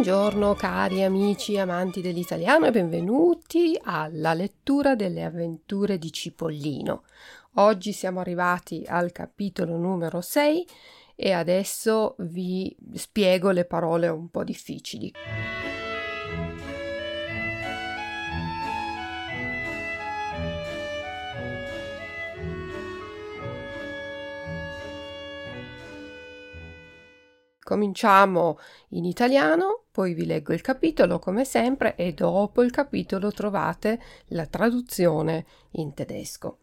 Buongiorno 0.00 0.54
cari 0.54 1.02
amici 1.02 1.58
amanti 1.58 2.00
dell'italiano 2.00 2.64
e 2.64 2.70
benvenuti 2.70 3.78
alla 3.82 4.32
lettura 4.32 4.94
delle 4.94 5.22
avventure 5.22 5.98
di 5.98 6.10
Cipollino. 6.10 7.02
Oggi 7.56 7.92
siamo 7.92 8.18
arrivati 8.18 8.82
al 8.88 9.12
capitolo 9.12 9.76
numero 9.76 10.22
6 10.22 10.66
e 11.14 11.32
adesso 11.32 12.14
vi 12.20 12.74
spiego 12.94 13.50
le 13.50 13.66
parole 13.66 14.08
un 14.08 14.30
po' 14.30 14.42
difficili. 14.42 15.12
Cominciamo 27.62 28.58
in 28.88 29.04
italiano, 29.04 29.79
poi 29.90 30.14
vi 30.14 30.24
leggo 30.24 30.52
il 30.52 30.60
capitolo 30.60 31.18
come 31.18 31.44
sempre 31.44 31.96
e 31.96 32.12
dopo 32.12 32.62
il 32.62 32.70
capitolo 32.70 33.32
trovate 33.32 34.00
la 34.28 34.46
traduzione 34.46 35.44
in 35.72 35.94
tedesco. 35.94 36.58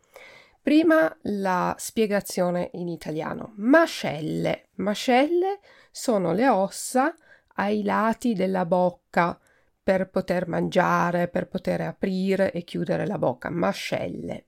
Prima 0.62 1.16
la 1.24 1.76
spiegazione 1.78 2.72
in 2.74 2.88
italiano. 2.88 3.54
Mascelle. 3.58 4.70
Mascelle 4.76 5.60
sono 5.92 6.34
le 6.34 6.50
ossa 6.50 7.16
ai 7.56 7.84
lati 7.84 8.34
della 8.34 8.66
bocca 8.66 9.40
per 9.82 10.10
poter 10.10 10.48
mangiare, 10.48 11.30
per 11.30 11.48
poter 11.48 11.82
aprire 11.82 12.52
e 12.52 12.64
chiudere 12.64 13.06
la 13.06 13.18
bocca. 13.18 13.50
Mascelle. 13.50 14.48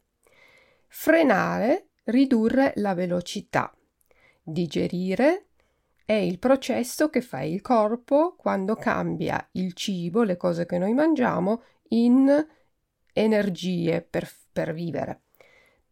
Frenare, 0.88 1.92
ridurre 2.06 2.73
la 2.75 2.94
velocità. 2.94 3.73
Digerire, 4.42 5.48
è 6.10 6.14
il 6.14 6.40
processo 6.40 7.12
che 7.12 7.22
fa 7.22 7.42
il 7.42 7.62
corpo 7.62 8.34
quando 8.36 8.76
cambia 8.76 9.48
il 9.52 9.74
cibo, 9.74 10.24
le 10.24 10.38
cose 10.38 10.66
che 10.66 10.80
noi 10.80 10.96
mangiamo, 10.96 11.62
in 11.90 12.48
energie 13.14 14.02
per, 14.02 14.28
per 14.52 14.74
vivere. 14.74 15.22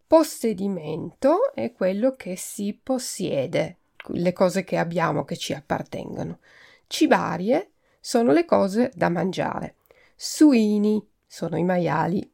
Possedimento 0.08 1.54
è 1.54 1.72
quello 1.72 2.14
che 2.14 2.36
si 2.36 2.80
possiede, 2.82 3.78
le 4.08 4.34
cose 4.34 4.64
che 4.64 4.80
abbiamo 4.80 5.24
che 5.24 5.38
ci 5.38 5.54
appartengono. 5.54 6.40
Cibarie 6.88 7.74
sono 8.00 8.32
le 8.32 8.46
cose 8.46 8.92
da 8.96 9.10
mangiare. 9.10 9.76
Suini 10.16 11.00
sono 11.28 11.58
i 11.58 11.64
maiali. 11.64 12.28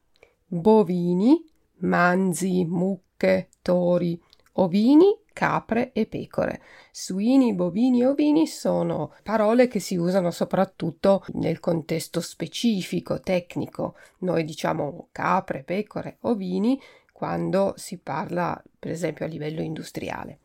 Bovini, 0.45 1.45
manzi, 1.80 2.64
mucche, 2.64 3.50
tori. 3.61 4.17
Ovini 4.54 5.20
capre 5.34 5.92
e 5.92 6.06
pecore. 6.06 6.62
Suini, 6.92 7.53
bovini 7.53 8.02
e 8.02 8.06
ovini 8.06 8.48
sono 8.48 9.14
parole 9.23 9.67
che 9.67 9.80
si 9.80 9.98
usano 9.98 10.31
soprattutto 10.31 11.26
nel 11.34 11.59
contesto 11.59 12.22
specifico, 12.22 13.20
tecnico. 13.20 13.95
Noi 14.20 14.45
diciamo 14.45 15.10
capre, 15.11 15.64
pecore, 15.64 16.17
ovini 16.22 16.80
quando 17.11 17.73
si 17.77 17.98
parla 17.98 18.61
per 18.77 18.92
esempio 18.92 19.26
a 19.26 19.27
livello 19.27 19.61
industriale. 19.61 20.39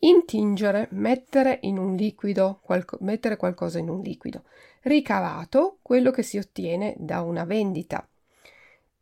Intingere, 0.00 0.88
mettere 0.90 1.58
in 1.62 1.78
un 1.78 1.94
liquido, 1.94 2.60
qualco, 2.62 2.96
mettere 3.00 3.36
qualcosa 3.36 3.78
in 3.78 3.88
un 3.88 4.00
liquido. 4.00 4.44
Ricavato, 4.82 5.78
quello 5.82 6.10
che 6.10 6.22
si 6.22 6.38
ottiene 6.38 6.94
da 6.98 7.20
una 7.20 7.44
vendita. 7.44 8.06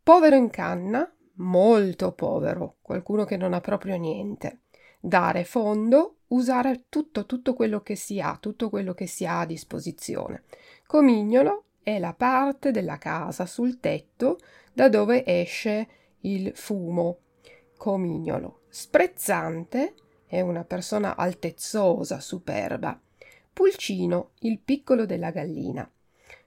Povero 0.02 0.36
in 0.36 0.50
canna, 0.50 1.10
molto 1.34 2.12
povero, 2.12 2.76
qualcuno 2.82 3.24
che 3.24 3.36
non 3.36 3.54
ha 3.54 3.60
proprio 3.60 3.96
niente 3.96 4.59
dare 5.00 5.44
fondo, 5.44 6.16
usare 6.28 6.84
tutto, 6.88 7.26
tutto 7.26 7.54
quello 7.54 7.80
che 7.80 7.96
si 7.96 8.20
ha, 8.20 8.36
tutto 8.38 8.68
quello 8.68 8.92
che 8.92 9.06
si 9.06 9.26
ha 9.26 9.40
a 9.40 9.46
disposizione. 9.46 10.44
Comignolo 10.86 11.64
è 11.82 11.98
la 11.98 12.12
parte 12.12 12.70
della 12.70 12.98
casa 12.98 13.46
sul 13.46 13.80
tetto 13.80 14.38
da 14.72 14.88
dove 14.88 15.24
esce 15.24 15.88
il 16.20 16.52
fumo. 16.54 17.18
Comignolo. 17.76 18.60
Sprezzante 18.68 19.94
è 20.26 20.40
una 20.40 20.64
persona 20.64 21.16
altezzosa, 21.16 22.20
superba. 22.20 23.00
Pulcino, 23.52 24.30
il 24.40 24.58
piccolo 24.58 25.06
della 25.06 25.30
gallina. 25.30 25.90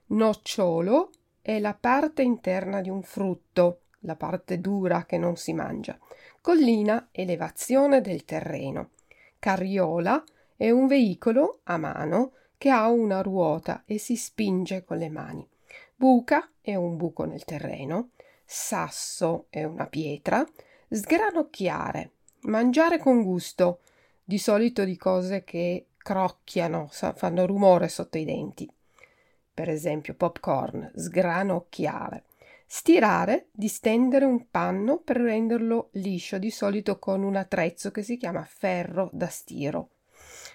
Nocciolo 0.06 1.10
è 1.42 1.58
la 1.58 1.74
parte 1.74 2.22
interna 2.22 2.80
di 2.80 2.88
un 2.88 3.02
frutto, 3.02 3.80
la 4.00 4.16
parte 4.16 4.60
dura 4.60 5.04
che 5.04 5.18
non 5.18 5.36
si 5.36 5.52
mangia. 5.52 5.98
Collina, 6.44 7.08
elevazione 7.10 8.02
del 8.02 8.26
terreno. 8.26 8.90
Carriola 9.38 10.22
è 10.54 10.68
un 10.68 10.86
veicolo 10.86 11.60
a 11.62 11.78
mano 11.78 12.32
che 12.58 12.68
ha 12.68 12.90
una 12.90 13.22
ruota 13.22 13.84
e 13.86 13.96
si 13.96 14.14
spinge 14.14 14.84
con 14.84 14.98
le 14.98 15.08
mani. 15.08 15.48
Buca 15.96 16.50
è 16.60 16.74
un 16.74 16.98
buco 16.98 17.24
nel 17.24 17.46
terreno. 17.46 18.10
Sasso 18.44 19.46
è 19.48 19.64
una 19.64 19.86
pietra. 19.86 20.46
Sgranocchiare, 20.90 22.10
mangiare 22.40 22.98
con 22.98 23.22
gusto, 23.22 23.80
di 24.22 24.36
solito 24.36 24.84
di 24.84 24.98
cose 24.98 25.44
che 25.44 25.86
crocchiano, 25.96 26.88
fanno 26.90 27.46
rumore 27.46 27.88
sotto 27.88 28.18
i 28.18 28.26
denti. 28.26 28.70
Per 29.54 29.70
esempio 29.70 30.12
popcorn, 30.12 30.92
sgranocchiare. 30.94 32.24
Stirare, 32.66 33.48
distendere 33.52 34.24
un 34.24 34.48
panno 34.50 34.98
per 34.98 35.16
renderlo 35.16 35.90
liscio, 35.92 36.38
di 36.38 36.50
solito 36.50 36.98
con 36.98 37.22
un 37.22 37.36
attrezzo 37.36 37.90
che 37.90 38.02
si 38.02 38.16
chiama 38.16 38.44
ferro 38.44 39.10
da 39.12 39.28
stiro. 39.28 39.90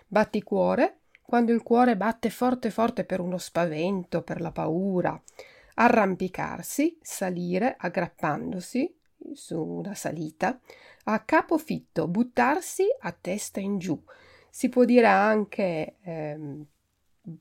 Batticuore, 0.07 1.01
quando 1.21 1.53
il 1.53 1.61
cuore 1.61 1.95
batte 1.95 2.29
forte 2.29 2.71
forte 2.71 3.05
per 3.05 3.19
uno 3.19 3.37
spavento, 3.37 4.23
per 4.23 4.41
la 4.41 4.51
paura. 4.51 5.21
Arrampicarsi, 5.75 6.97
salire 7.01 7.75
aggrappandosi 7.77 8.97
su 9.33 9.61
una 9.61 9.93
salita. 9.93 10.59
A 11.05 11.19
capofitto, 11.19 12.07
buttarsi 12.07 12.83
a 13.01 13.11
testa 13.11 13.59
in 13.59 13.77
giù. 13.77 14.01
Si 14.49 14.69
può 14.69 14.83
dire 14.83 15.05
anche 15.05 15.97
ehm, 16.01 16.65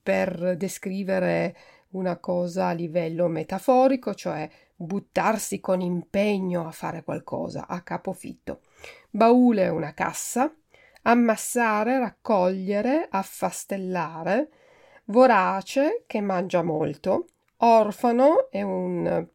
per 0.02 0.56
descrivere 0.56 1.56
una 1.90 2.18
cosa 2.18 2.68
a 2.68 2.72
livello 2.72 3.28
metaforico, 3.28 4.14
cioè 4.14 4.48
buttarsi 4.74 5.60
con 5.60 5.80
impegno 5.80 6.66
a 6.66 6.70
fare 6.70 7.02
qualcosa 7.02 7.66
a 7.66 7.82
capofitto. 7.82 8.60
Baule 9.10 9.64
è 9.64 9.68
una 9.68 9.94
cassa, 9.94 10.54
ammassare, 11.02 11.98
raccogliere, 11.98 13.08
affastellare, 13.10 14.48
vorace 15.06 16.04
che 16.06 16.20
mangia 16.20 16.62
molto, 16.62 17.26
orfano 17.58 18.50
è 18.50 18.62
un, 18.62 19.26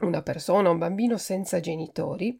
una 0.00 0.22
persona, 0.22 0.70
un 0.70 0.78
bambino 0.78 1.16
senza 1.16 1.58
genitori, 1.60 2.38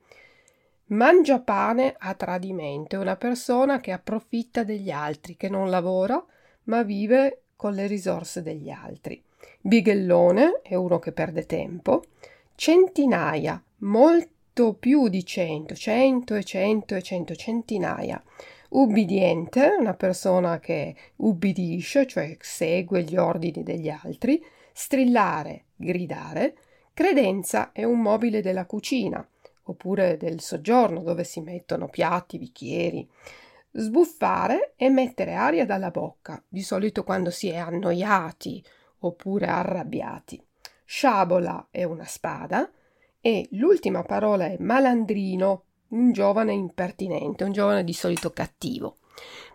mangia 0.87 1.41
pane 1.41 1.95
a 1.97 2.15
tradimento, 2.15 2.97
è 2.97 2.99
una 2.99 3.17
persona 3.17 3.81
che 3.81 3.93
approfitta 3.93 4.63
degli 4.63 4.91
altri, 4.91 5.37
che 5.37 5.49
non 5.49 5.71
lavora 5.71 6.23
ma 6.65 6.83
vive 6.83 7.42
con 7.63 7.75
le 7.75 7.87
risorse 7.87 8.43
degli 8.43 8.71
altri. 8.71 9.23
Bighellone 9.61 10.63
è 10.65 10.75
uno 10.75 10.99
che 10.99 11.13
perde 11.13 11.47
tempo. 11.47 12.03
Centinaia, 12.57 13.63
molto 13.79 14.75
più 14.75 15.07
di 15.07 15.25
cento, 15.25 15.77
cento 15.77 16.35
e 16.35 16.43
cento 16.43 16.97
e 16.97 17.03
cento 17.03 17.37
centinaia. 17.37 18.21
Ubbidiente, 18.71 19.77
una 19.79 19.95
persona 19.95 20.59
che 20.59 20.97
ubbidisce, 21.19 22.05
cioè 22.09 22.37
segue 22.41 23.05
gli 23.05 23.17
ordini 23.17 23.63
degli 23.63 23.89
altri. 23.89 24.45
Strillare, 24.73 25.67
gridare. 25.77 26.57
Credenza 26.93 27.71
è 27.71 27.85
un 27.85 28.01
mobile 28.01 28.43
della 28.43 28.67
cucina 28.67 29.25
oppure 29.67 30.17
del 30.17 30.41
soggiorno 30.41 31.05
dove 31.05 31.23
si 31.23 31.41
mettono 31.41 31.87
piatti, 31.87 32.39
bicchieri. 32.39 33.09
Sbuffare 33.75 34.75
è 34.77 34.89
mettere 34.91 35.35
aria 35.35 35.65
dalla 35.65 35.91
bocca, 35.91 36.43
di 36.47 36.63
solito 36.63 37.05
quando 37.05 37.31
si 37.31 37.49
è 37.49 37.57
annoiati 37.57 38.63
oppure 39.01 39.47
arrabbiati. 39.47 40.45
Sciabola 40.85 41.69
è 41.71 41.85
una 41.85 42.05
spada 42.05 42.71
e 43.21 43.49
l'ultima 43.53 44.03
parola 44.03 44.45
è 44.45 44.57
malandrino, 44.59 45.65
un 45.89 46.13
giovane 46.13 46.53
impertinente, 46.53 47.45
un 47.45 47.53
giovane 47.53 47.83
di 47.83 47.95
solito 47.95 48.31
cattivo. 48.31 48.99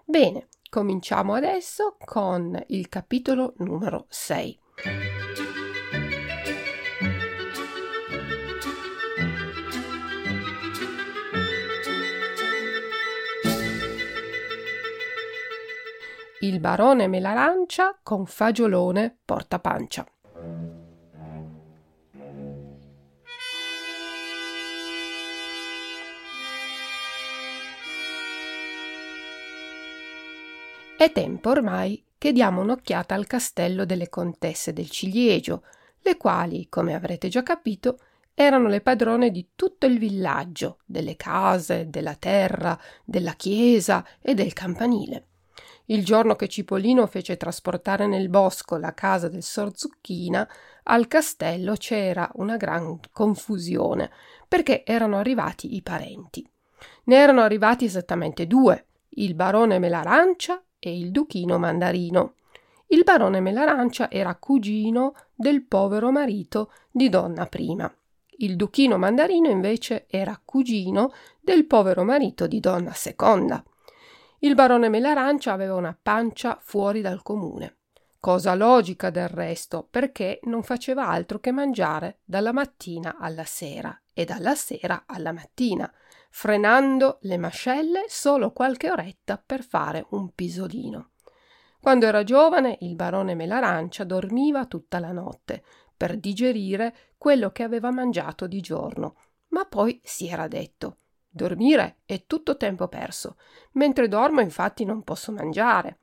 Bene, 0.04 0.48
cominciamo 0.70 1.34
adesso 1.34 1.98
con 2.04 2.60
il 2.68 2.90
capitolo 2.90 3.54
numero 3.58 4.06
6. 4.10 4.60
Il 16.48 16.62
barone 16.62 17.08
me 17.08 17.20
la 17.20 17.34
lancia 17.34 18.00
con 18.02 18.26
fagiolone 18.26 19.18
porta 19.26 19.60
pancia. 19.60 20.06
È 30.96 31.12
tempo 31.12 31.50
ormai 31.50 32.02
che 32.18 32.32
diamo 32.32 32.62
un'occhiata 32.62 33.14
al 33.14 33.28
castello 33.28 33.84
delle 33.84 34.08
contesse 34.08 34.72
del 34.72 34.90
ciliegio, 34.90 35.64
le 36.00 36.16
quali, 36.16 36.70
come 36.70 36.96
avrete 36.96 37.28
già 37.28 37.44
capito, 37.44 38.00
erano 38.34 38.70
le 38.70 38.80
padrone 38.80 39.32
di 39.32 39.50
tutto 39.54 39.86
il 39.86 40.00
villaggio, 40.00 40.78
delle 40.86 41.18
case, 41.18 41.90
della 41.90 42.16
terra, 42.16 42.80
della 43.04 43.34
chiesa 43.34 44.06
e 44.22 44.34
del 44.34 44.54
campanile. 44.54 45.26
Il 45.90 46.04
giorno 46.04 46.36
che 46.36 46.50
Cipollino 46.50 47.08
fece 47.08 47.38
trasportare 47.38 48.08
nel 48.08 48.28
bosco 48.28 48.76
la 48.76 48.94
casa 48.94 49.30
del 49.30 49.44
sor 49.44 49.72
Zucchina, 49.74 50.48
al 50.84 51.08
castello 51.08 51.76
c'era 51.76 52.30
una 52.36 52.58
gran 52.58 53.00
confusione, 53.12 54.12
perché 54.50 54.84
erano 54.86 55.18
arrivati 55.18 55.76
i 55.76 55.82
parenti. 55.82 56.46
Ne 57.06 57.16
erano 57.16 57.42
arrivati 57.42 57.86
esattamente 57.86 58.48
due, 58.48 58.88
il 59.12 59.34
barone 59.34 59.80
Melarancia 59.80 60.62
e 60.78 60.98
il 60.98 61.12
duchino 61.12 61.58
Mandarino. 61.58 62.34
Il 62.88 63.04
barone 63.04 63.40
Melarancia 63.40 64.12
era 64.12 64.36
cugino 64.36 65.14
del 65.34 65.64
povero 65.64 66.12
marito 66.12 66.72
di 66.92 67.08
donna 67.08 67.46
prima. 67.46 67.90
Il 68.40 68.58
duchino 68.58 68.98
Mandarino 68.98 69.50
invece 69.50 70.06
era 70.10 70.40
cugino 70.44 71.14
del 71.40 71.66
povero 71.66 72.04
marito 72.04 72.46
di 72.46 72.60
donna 72.60 72.92
seconda. 72.92 73.64
Il 74.40 74.54
barone 74.54 74.88
Melarancia 74.88 75.52
aveva 75.52 75.74
una 75.74 75.98
pancia 76.00 76.60
fuori 76.62 77.02
dal 77.02 77.24
comune. 77.24 77.78
Cosa 78.20 78.54
logica 78.54 79.10
del 79.10 79.30
resto, 79.30 79.88
perché 79.90 80.40
non 80.44 80.62
faceva 80.62 81.08
altro 81.08 81.40
che 81.40 81.52
mangiare 81.52 82.20
dalla 82.24 82.52
mattina 82.52 83.18
alla 83.20 83.46
sera 83.46 84.00
e 84.14 84.26
dalla 84.26 84.54
sera 84.54 85.06
alla 85.08 85.32
mattina, 85.32 85.92
frenando 86.30 87.18
le 87.22 87.38
mascelle 87.38 88.06
solo 88.10 88.52
qualche 88.52 88.92
oretta 88.92 89.42
per 89.44 89.64
fare 89.64 90.06
un 90.10 90.32
pisolino. 90.32 91.14
Quando 91.82 92.06
era 92.06 92.24
giovane, 92.24 92.78
il 92.82 92.94
barone 92.94 93.34
Melarancia 93.34 94.04
dormiva 94.04 94.68
tutta 94.68 95.00
la 95.00 95.12
notte 95.12 95.64
per 95.96 96.16
digerire 96.16 96.96
quello 97.18 97.52
che 97.52 97.64
aveva 97.64 97.90
mangiato 97.90 98.46
di 98.46 98.62
giorno, 98.62 99.16
ma 99.48 99.66
poi 99.66 100.00
si 100.04 100.28
era 100.28 100.48
detto 100.48 100.98
Dormire 101.38 102.00
è 102.04 102.26
tutto 102.26 102.58
tempo 102.58 102.90
perso. 102.90 103.38
Mentre 103.74 104.10
dormo, 104.10 104.42
infatti, 104.42 104.84
non 104.84 105.04
posso 105.04 105.32
mangiare. 105.32 106.00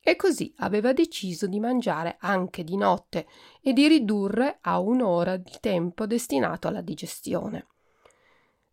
E 0.00 0.16
così 0.16 0.54
aveva 0.58 0.92
deciso 0.92 1.46
di 1.46 1.58
mangiare 1.58 2.16
anche 2.20 2.62
di 2.62 2.76
notte 2.76 3.26
e 3.60 3.72
di 3.72 3.88
ridurre 3.88 4.58
a 4.60 4.78
un'ora 4.78 5.32
il 5.32 5.58
tempo 5.60 6.06
destinato 6.06 6.68
alla 6.68 6.80
digestione. 6.80 7.66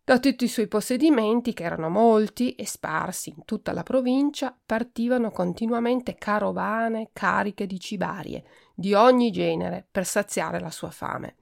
Da 0.04 0.20
tutti 0.20 0.44
i 0.44 0.48
suoi 0.48 0.68
possedimenti, 0.68 1.52
che 1.52 1.64
erano 1.64 1.88
molti 1.88 2.54
e 2.54 2.66
sparsi 2.66 3.30
in 3.30 3.44
tutta 3.44 3.72
la 3.72 3.82
provincia, 3.82 4.56
partivano 4.64 5.30
continuamente 5.30 6.14
carovane 6.14 7.08
cariche 7.12 7.66
di 7.66 7.80
cibarie 7.80 8.44
di 8.74 8.94
ogni 8.94 9.32
genere 9.32 9.86
per 9.90 10.06
saziare 10.06 10.60
la 10.60 10.70
sua 10.70 10.90
fame. 10.90 11.36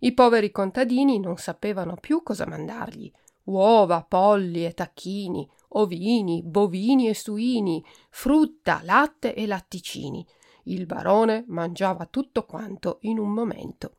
I 0.00 0.14
poveri 0.14 0.50
contadini 0.50 1.20
non 1.20 1.36
sapevano 1.36 1.96
più 1.96 2.22
cosa 2.22 2.46
mandargli, 2.46 3.12
uova, 3.48 4.04
polli 4.06 4.64
e 4.64 4.74
tacchini, 4.74 5.48
ovini, 5.70 6.42
bovini 6.42 7.08
e 7.08 7.14
suini, 7.14 7.84
frutta, 8.10 8.80
latte 8.84 9.34
e 9.34 9.46
latticini. 9.46 10.26
Il 10.64 10.86
barone 10.86 11.44
mangiava 11.48 12.06
tutto 12.06 12.44
quanto 12.44 12.98
in 13.02 13.18
un 13.18 13.30
momento. 13.30 13.96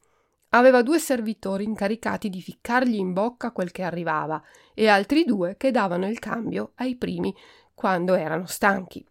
Aveva 0.49 0.81
due 0.81 0.99
servitori 0.99 1.63
incaricati 1.63 2.29
di 2.29 2.41
ficcargli 2.41 2.95
in 2.95 3.13
bocca 3.13 3.51
quel 3.51 3.71
che 3.71 3.83
arrivava 3.83 4.41
e 4.73 4.87
altri 4.87 5.23
due 5.23 5.57
che 5.57 5.71
davano 5.71 6.07
il 6.07 6.17
cambio 6.17 6.71
ai 6.75 6.95
primi 6.95 7.35
quando 7.73 8.15
erano 8.15 8.45
stanchi. 8.45 9.05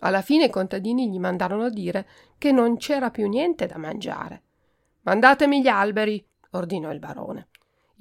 Alla 0.00 0.20
fine 0.20 0.46
i 0.46 0.50
contadini 0.50 1.08
gli 1.08 1.18
mandarono 1.18 1.64
a 1.64 1.70
dire 1.70 2.06
che 2.36 2.52
non 2.52 2.76
c'era 2.76 3.10
più 3.10 3.26
niente 3.26 3.66
da 3.66 3.78
mangiare. 3.78 4.42
Mandatemi 5.02 5.62
gli 5.62 5.68
alberi, 5.68 6.26
ordinò 6.50 6.92
il 6.92 6.98
barone. 6.98 7.48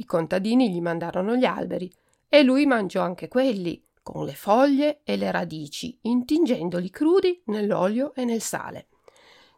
I 0.03 0.05
contadini 0.05 0.69
gli 0.69 0.81
mandarono 0.81 1.33
gli 1.37 1.45
alberi 1.45 1.89
e 2.27 2.43
lui 2.43 2.65
mangiò 2.65 3.01
anche 3.03 3.29
quelli, 3.29 3.81
con 4.01 4.25
le 4.25 4.33
foglie 4.33 4.99
e 5.05 5.15
le 5.15 5.31
radici, 5.31 5.97
intingendoli 6.01 6.89
crudi 6.89 7.41
nell'olio 7.45 8.13
e 8.13 8.25
nel 8.25 8.41
sale. 8.41 8.87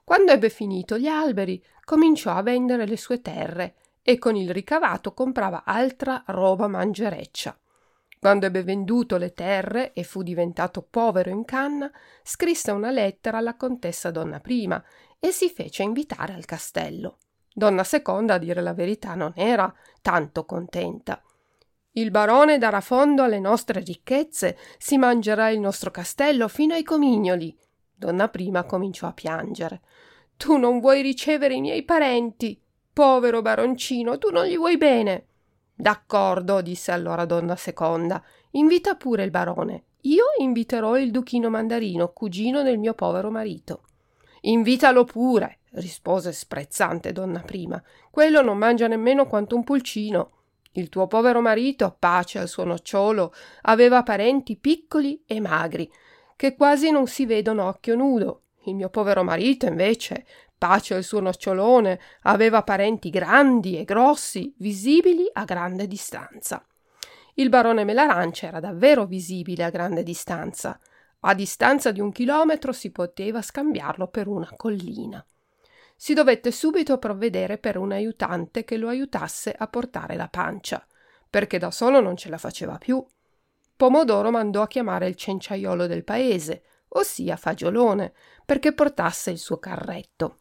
Quando 0.04 0.32
ebbe 0.32 0.52
finito 0.52 1.00
gli 1.00 1.08
alberi, 1.08 1.62
cominciò 1.84 2.32
a 2.32 2.44
vendere 2.44 2.86
le 2.86 2.96
sue 2.96 3.22
terre 3.22 3.76
e 4.04 4.20
con 4.20 4.36
il 4.36 4.52
ricavato 4.52 5.16
comprava 5.16 5.64
altra 5.66 6.24
roba 6.28 6.68
mangereccia. 6.68 7.60
Quando 8.20 8.46
ebbe 8.46 8.62
venduto 8.62 9.18
le 9.18 9.34
terre 9.34 9.94
e 9.94 10.04
fu 10.04 10.22
diventato 10.22 10.84
povero 10.84 11.32
in 11.32 11.44
canna, 11.44 11.92
scrisse 12.22 12.70
una 12.70 12.92
lettera 12.92 13.40
alla 13.40 13.56
contessa 13.56 14.12
donna 14.12 14.40
prima 14.40 14.84
e 15.20 15.32
si 15.32 15.50
fece 15.50 15.82
invitare 15.82 16.34
al 16.34 16.46
castello. 16.46 17.18
Donna 17.58 17.86
seconda, 17.86 18.34
a 18.34 18.38
dire 18.38 18.62
la 18.62 18.74
verità, 18.74 19.16
non 19.16 19.32
era 19.34 19.74
tanto 20.02 20.44
contenta. 20.44 21.22
Il 21.92 22.12
barone 22.12 22.58
darà 22.58 22.82
fondo 22.82 23.24
alle 23.24 23.40
nostre 23.40 23.80
ricchezze, 23.80 24.58
si 24.78 24.98
mangerà 24.98 25.48
il 25.48 25.62
nostro 25.62 25.90
castello 25.90 26.50
fino 26.50 26.74
ai 26.74 26.84
comignoli. 26.84 27.58
Donna 27.96 28.28
prima 28.28 28.66
cominciò 28.66 29.08
a 29.08 29.14
piangere. 29.14 29.80
Tu 30.36 30.58
non 30.58 30.82
vuoi 30.82 31.02
ricevere 31.02 31.54
i 31.54 31.62
miei 31.62 31.84
parenti. 31.84 32.62
Povero 32.92 33.42
baroncino, 33.42 34.18
tu 34.18 34.32
non 34.32 34.48
gli 34.48 34.58
vuoi 34.58 34.76
bene. 34.76 35.28
D'accordo, 35.74 36.62
disse 36.62 36.92
allora 36.92 37.24
donna 37.24 37.56
seconda. 37.56 38.22
Invita 38.52 38.96
pure 38.96 39.24
il 39.24 39.32
barone. 39.32 39.84
Io 40.02 40.26
inviterò 40.40 40.98
il 40.98 41.10
duchino 41.10 41.50
mandarino, 41.50 42.12
cugino 42.12 42.64
del 42.64 42.80
mio 42.80 42.94
povero 42.94 43.32
marito. 43.32 43.84
Invitalo 44.42 45.06
pure, 45.06 45.60
rispose 45.76 46.32
sprezzante 46.32 47.12
donna 47.12 47.42
prima. 47.42 47.82
Quello 48.12 48.42
non 48.42 48.58
mangia 48.58 48.88
nemmeno 48.88 49.28
quanto 49.28 49.56
un 49.56 49.64
pulcino. 49.64 50.32
Il 50.74 50.90
tuo 50.90 51.08
povero 51.08 51.42
marito, 51.42 51.96
pace 51.98 52.40
al 52.40 52.48
suo 52.48 52.66
nocciolo, 52.66 53.34
aveva 53.62 54.04
parenti 54.04 54.58
piccoli 54.58 55.24
e 55.26 55.40
magri, 55.40 55.90
che 56.36 56.56
quasi 56.56 56.92
non 56.92 57.08
si 57.08 57.26
vedono 57.26 57.68
occhio 57.68 57.96
nudo. 57.96 58.42
Il 58.66 58.76
mio 58.76 58.90
povero 58.90 59.24
marito, 59.24 59.68
invece, 59.68 60.26
pace 60.58 60.96
al 60.96 61.04
suo 61.04 61.22
nocciolone, 61.22 62.00
aveva 62.24 62.64
parenti 62.64 63.10
grandi 63.10 63.78
e 63.78 63.86
grossi, 63.86 64.54
visibili 64.58 65.30
a 65.32 65.46
grande 65.46 65.88
distanza. 65.88 66.66
Il 67.36 67.50
barone 67.50 67.84
Melarancia 67.84 68.48
era 68.48 68.60
davvero 68.60 69.06
visibile 69.06 69.64
a 69.64 69.70
grande 69.70 70.04
distanza. 70.04 70.80
A 71.22 71.34
distanza 71.34 71.92
di 71.92 72.00
un 72.00 72.12
chilometro 72.12 72.72
si 72.72 72.92
poteva 72.92 73.42
scambiarlo 73.42 74.08
per 74.08 74.28
una 74.28 74.50
collina. 74.56 75.26
Si 75.96 76.14
dovette 76.14 76.52
subito 76.52 76.98
provvedere 76.98 77.58
per 77.58 77.78
un 77.78 77.92
aiutante 77.92 78.64
che 78.64 78.78
lo 78.78 78.90
aiutasse 78.90 79.54
a 79.58 79.68
portare 79.68 80.16
la 80.16 80.28
pancia, 80.28 80.86
perché 81.30 81.58
da 81.58 81.72
solo 81.72 82.02
non 82.02 82.18
ce 82.18 82.30
la 82.30 82.38
faceva 82.38 82.78
più. 82.78 83.04
Pomodoro 83.76 84.30
mandò 84.30 84.62
a 84.62 84.68
chiamare 84.68 85.08
il 85.08 85.16
cenciaiolo 85.16 85.88
del 85.88 86.04
paese, 86.04 86.64
ossia 86.90 87.36
Fagiolone, 87.36 88.14
perché 88.46 88.74
portasse 88.74 89.32
il 89.32 89.38
suo 89.38 89.58
carretto. 89.58 90.40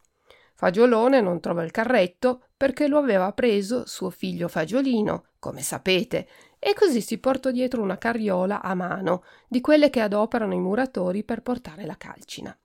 Fagiolone 0.53 1.19
non 1.19 1.41
trova 1.41 1.63
il 1.63 1.71
carretto 1.71 2.45
perché 2.55 2.87
lo 2.87 2.97
aveva 2.97 3.31
preso 3.33 3.85
suo 3.85 4.09
figlio 4.09 4.47
Fagiolino, 4.47 5.25
come 5.37 5.61
sapete, 5.61 6.27
e 6.59 6.73
così 6.73 7.01
si 7.01 7.17
portò 7.17 7.51
dietro 7.51 7.81
una 7.81 7.97
carriola 7.97 8.61
a 8.61 8.73
mano, 8.73 9.23
di 9.47 9.59
quelle 9.59 9.89
che 9.89 9.99
adoperano 9.99 10.53
i 10.53 10.59
muratori 10.59 11.23
per 11.23 11.41
portare 11.41 11.85
la 11.85 11.97
calcina. 11.97 12.57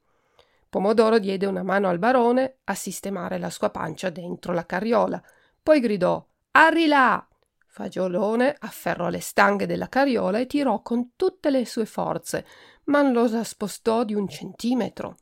Pomodoro 0.70 1.18
diede 1.18 1.46
una 1.46 1.64
mano 1.64 1.88
al 1.88 1.98
barone 1.98 2.58
a 2.64 2.74
sistemare 2.74 3.38
la 3.38 3.50
sua 3.50 3.70
pancia 3.70 4.08
dentro 4.08 4.52
la 4.52 4.64
carriola, 4.64 5.20
poi 5.60 5.80
gridò 5.80 6.24
Arri 6.52 6.86
là! 6.86 7.26
Fagiolone 7.66 8.54
afferrò 8.58 9.08
le 9.08 9.20
stanghe 9.20 9.66
della 9.66 9.88
carriola 9.88 10.38
e 10.38 10.46
tirò 10.46 10.80
con 10.82 11.12
tutte 11.16 11.50
le 11.50 11.66
sue 11.66 11.86
forze, 11.86 12.46
ma 12.84 13.02
non 13.02 13.30
la 13.30 13.44
spostò 13.44 14.04
di 14.04 14.14
un 14.14 14.28
centimetro. 14.28 15.16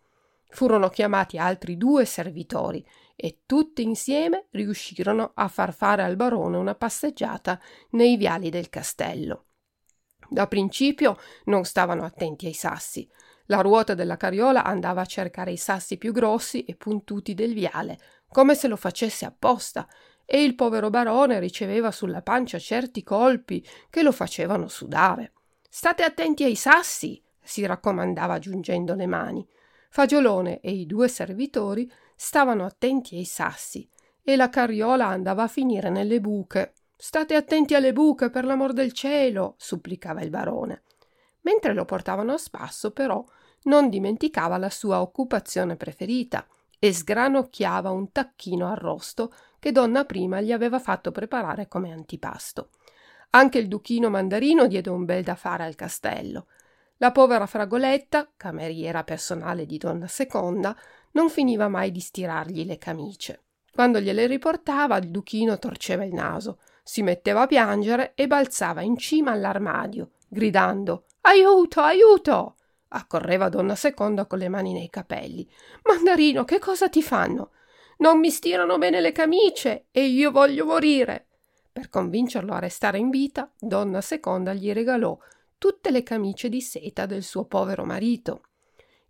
Furono 0.51 0.89
chiamati 0.89 1.39
altri 1.39 1.77
due 1.77 2.05
servitori 2.05 2.87
e 3.17 3.41
tutti 3.45 3.83
insieme 3.83 4.47
riuscirono 4.51 5.33
a 5.35 5.49
far 5.49 5.75
fare 5.75 6.03
al 6.03 6.17
barone 6.17 6.57
una 6.57 6.75
passeggiata 6.75 7.61
nei 7.91 8.17
viali 8.17 8.49
del 8.51 8.69
castello. 8.69 9.45
Da 10.29 10.47
principio 10.47 11.19
non 11.45 11.65
stavano 11.65 12.05
attenti 12.05 12.47
ai 12.47 12.53
sassi. 12.53 13.09
La 13.51 13.61
ruota 13.61 13.95
della 13.95 14.17
carriola 14.17 14.63
andava 14.63 15.01
a 15.01 15.07
cercare 15.07 15.53
i 15.53 15.57
sassi 15.57 15.97
più 15.97 16.13
grossi 16.13 16.65
e 16.65 16.75
puntuti 16.75 17.33
del 17.35 17.55
viale, 17.55 17.99
come 18.29 18.55
se 18.55 18.69
lo 18.69 18.77
facesse 18.77 19.25
apposta, 19.25 19.89
e 20.27 20.43
il 20.43 20.55
povero 20.55 20.91
barone 20.91 21.41
riceveva 21.41 21.91
sulla 21.91 22.21
pancia 22.21 22.59
certi 22.59 23.03
colpi 23.03 23.67
che 23.89 24.03
lo 24.03 24.13
facevano 24.13 24.69
sudare. 24.69 25.33
State 25.67 26.03
attenti 26.03 26.45
ai 26.45 26.57
sassi, 26.57 27.23
si 27.43 27.65
raccomandava 27.65 28.39
giungendo 28.39 28.95
le 28.95 29.07
mani. 29.07 29.49
Fagiolone 29.89 30.61
e 30.61 30.71
i 30.71 30.85
due 30.85 31.09
servitori 31.09 31.91
stavano 32.15 32.67
attenti 32.67 33.17
ai 33.17 33.25
sassi 33.25 33.89
e 34.23 34.37
la 34.37 34.51
carriola 34.51 35.07
andava 35.07 35.45
a 35.45 35.49
finire 35.49 35.89
nelle 35.89 36.21
buche. 36.21 36.75
State 36.95 37.35
attenti 37.35 37.75
alle 37.75 37.95
buche, 37.95 38.29
per 38.29 38.45
l'amor 38.45 38.75
del 38.75 38.93
cielo, 38.93 39.55
supplicava 39.57 40.21
il 40.21 40.29
barone. 40.29 40.83
Mentre 41.43 41.73
lo 41.73 41.87
portavano 41.87 42.35
a 42.35 42.39
spasso, 42.39 42.91
però, 42.91 43.25
non 43.65 43.89
dimenticava 43.89 44.57
la 44.57 44.71
sua 44.71 45.01
occupazione 45.01 45.77
preferita 45.77 46.47
e 46.79 46.93
sgranocchiava 46.93 47.91
un 47.91 48.13
tacchino 48.13 48.67
arrosto 48.69 49.33
che 49.59 49.73
donna 49.73 50.05
prima 50.05 50.41
gli 50.41 50.53
aveva 50.53 50.79
fatto 50.79 51.11
preparare 51.11 51.67
come 51.69 51.93
antipasto. 51.93 52.71
Anche 53.31 53.59
il 53.59 53.69
duchino 53.69 54.09
mandarino 54.09 54.67
diede 54.67 54.91
un 54.91 55.05
bel 55.05 55.23
da 55.23 55.35
fare 55.35 55.65
al 55.65 55.75
castello. 55.75 56.47
La 56.99 57.13
povera 57.13 57.47
fragoletta, 57.47 58.31
cameriera 58.37 59.05
personale 59.05 59.67
di 59.67 59.77
donna 59.77 60.07
seconda, 60.07 60.77
non 61.13 61.29
finiva 61.29 61.69
mai 61.69 61.91
di 61.91 62.01
stirargli 62.01 62.65
le 62.65 62.79
camicie. 62.79 63.43
Quando 63.73 64.01
gliele 64.01 64.27
riportava, 64.27 64.97
il 64.97 65.11
duchino 65.11 65.59
torceva 65.59 66.05
il 66.05 66.13
naso, 66.13 66.59
si 66.83 67.03
metteva 67.03 67.43
a 67.43 67.47
piangere 67.47 68.13
e 68.15 68.27
balzava 68.27 68.81
in 68.81 68.97
cima 68.97 69.31
all'armadio, 69.31 70.13
gridando 70.27 71.05
Aiuto, 71.21 71.81
aiuto! 71.83 72.58
Accorreva 72.89 73.49
donna 73.49 73.75
seconda 73.75 74.27
con 74.27 74.39
le 74.39 74.49
mani 74.49 74.73
nei 74.73 74.89
capelli. 74.89 75.49
Mandarino, 75.85 76.45
che 76.45 76.59
cosa 76.59 76.89
ti 76.89 77.03
fanno? 77.03 77.51
Non 77.99 78.19
mi 78.19 78.31
stirano 78.31 78.79
bene 78.79 79.01
le 79.01 79.13
camicie 79.13 79.87
e 79.91 80.05
io 80.05 80.31
voglio 80.31 80.65
morire. 80.65 81.27
Per 81.73 81.89
convincerlo 81.89 82.53
a 82.53 82.59
restare 82.59 82.99
in 82.99 83.11
vita, 83.11 83.53
donna 83.59 84.01
seconda 84.01 84.53
gli 84.53 84.73
regalò 84.73 85.17
tutte 85.59 85.91
le 85.91 86.03
camicie 86.03 86.49
di 86.49 86.61
seta 86.61 87.07
del 87.07 87.23
suo 87.23 87.45
povero 87.45 87.85
marito. 87.85 88.43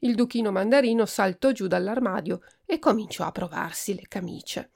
Il 0.00 0.14
duchino 0.14 0.50
mandarino 0.50 1.06
saltò 1.06 1.50
giù 1.52 1.66
dall'armadio 1.66 2.40
e 2.64 2.78
cominciò 2.78 3.24
a 3.24 3.32
provarsi 3.32 3.94
le 3.94 4.04
camicie. 4.08 4.70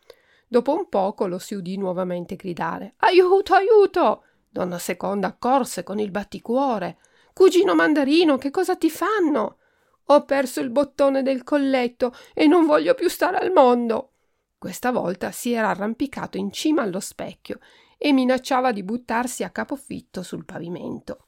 Dopo 0.47 0.75
un 0.75 0.89
poco 0.89 1.27
lo 1.27 1.39
si 1.39 1.55
udì 1.55 1.79
nuovamente 1.79 2.37
gridare 2.37 2.95
Aiuto, 2.99 3.55
aiuto! 3.55 4.25
Donna 4.49 4.79
seconda 4.79 5.35
corse 5.35 5.83
con 5.83 5.99
il 5.99 6.11
batticuore. 6.11 6.99
Cugino 7.33 7.75
mandarino, 7.75 8.37
che 8.37 8.51
cosa 8.51 8.77
ti 8.77 8.91
fanno? 8.91 9.59
Ho 10.07 10.25
perso 10.25 10.61
il 10.61 10.71
bottone 10.71 11.23
del 11.23 11.45
colletto 11.45 12.15
e 12.35 12.47
non 12.47 12.67
voglio 12.67 12.95
più 12.95 13.09
stare 13.09 13.39
al 13.39 13.53
mondo. 13.53 14.11
Questa 14.59 14.91
volta 14.91 15.31
si 15.31 15.53
era 15.53 15.71
arrampicato 15.71 16.37
in 16.37 16.53
cima 16.53 16.83
allo 16.83 17.01
specchio 17.01 17.59
e 17.97 18.13
minacciava 18.13 18.73
di 18.73 18.83
buttarsi 18.83 19.45
a 19.45 19.51
capofitto 19.51 20.23
sul 20.23 20.45
pavimento. 20.45 21.27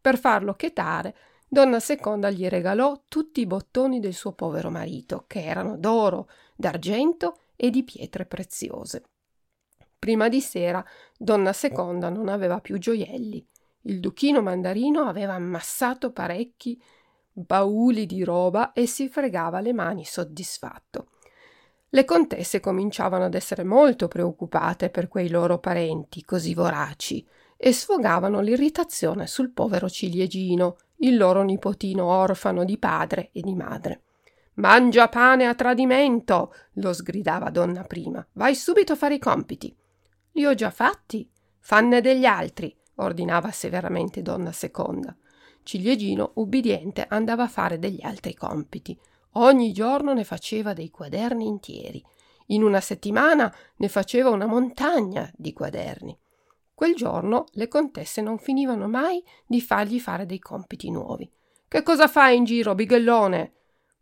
Per 0.00 0.18
farlo 0.18 0.54
chetare, 0.54 1.16
donna 1.48 1.78
seconda 1.78 2.30
gli 2.30 2.48
regalò 2.48 3.02
tutti 3.08 3.40
i 3.40 3.46
bottoni 3.46 4.00
del 4.00 4.14
suo 4.14 4.32
povero 4.32 4.70
marito, 4.70 5.24
che 5.26 5.44
erano 5.44 5.76
d'oro, 5.76 6.28
d'argento 6.54 7.40
e 7.54 7.70
di 7.70 7.84
pietre 7.84 8.26
preziose. 8.26 9.04
Prima 9.98 10.28
di 10.28 10.40
sera, 10.40 10.84
donna 11.16 11.52
seconda 11.52 12.08
non 12.08 12.28
aveva 12.28 12.60
più 12.60 12.78
gioielli. 12.78 13.46
Il 13.86 14.00
duchino 14.00 14.42
mandarino 14.42 15.02
aveva 15.02 15.34
ammassato 15.34 16.10
parecchi 16.10 16.80
bauli 17.32 18.06
di 18.06 18.24
roba 18.24 18.72
e 18.72 18.86
si 18.86 19.08
fregava 19.08 19.60
le 19.60 19.72
mani 19.72 20.04
soddisfatto. 20.04 21.08
Le 21.90 22.04
contesse 22.04 22.58
cominciavano 22.60 23.24
ad 23.24 23.34
essere 23.34 23.62
molto 23.62 24.08
preoccupate 24.08 24.90
per 24.90 25.06
quei 25.06 25.28
loro 25.28 25.58
parenti 25.58 26.24
così 26.24 26.52
voraci 26.52 27.24
e 27.56 27.72
sfogavano 27.72 28.40
l'irritazione 28.40 29.26
sul 29.26 29.50
povero 29.50 29.88
ciliegino, 29.88 30.76
il 30.98 31.16
loro 31.16 31.42
nipotino 31.42 32.06
orfano 32.06 32.64
di 32.64 32.78
padre 32.78 33.30
e 33.32 33.40
di 33.40 33.54
madre. 33.54 34.02
Mangia 34.54 35.08
pane 35.08 35.46
a 35.46 35.54
tradimento! 35.54 36.52
lo 36.74 36.92
sgridava 36.92 37.50
donna 37.50 37.82
prima. 37.84 38.26
Vai 38.32 38.54
subito 38.54 38.94
a 38.94 38.96
fare 38.96 39.14
i 39.14 39.18
compiti. 39.18 39.74
Li 40.32 40.44
ho 40.44 40.54
già 40.54 40.70
fatti. 40.70 41.30
Fanne 41.60 42.00
degli 42.00 42.24
altri, 42.24 42.75
ordinava 42.96 43.50
severamente 43.50 44.22
donna 44.22 44.52
seconda. 44.52 45.16
Ciliegino, 45.62 46.32
ubbidiente, 46.34 47.06
andava 47.08 47.44
a 47.44 47.48
fare 47.48 47.78
degli 47.78 48.02
altri 48.02 48.34
compiti. 48.34 48.98
Ogni 49.32 49.72
giorno 49.72 50.12
ne 50.12 50.24
faceva 50.24 50.72
dei 50.72 50.90
quaderni 50.90 51.46
intieri. 51.46 52.02
In 52.46 52.62
una 52.62 52.80
settimana 52.80 53.52
ne 53.76 53.88
faceva 53.88 54.30
una 54.30 54.46
montagna 54.46 55.30
di 55.34 55.52
quaderni. 55.52 56.16
Quel 56.72 56.94
giorno 56.94 57.46
le 57.52 57.68
contesse 57.68 58.20
non 58.20 58.38
finivano 58.38 58.86
mai 58.86 59.22
di 59.46 59.60
fargli 59.60 59.98
fare 59.98 60.26
dei 60.26 60.38
compiti 60.38 60.90
nuovi. 60.90 61.30
Che 61.66 61.82
cosa 61.82 62.06
fai 62.06 62.36
in 62.36 62.44
giro, 62.44 62.74
bighellone? 62.74 63.52